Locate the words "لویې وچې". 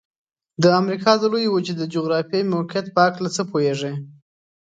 1.31-1.73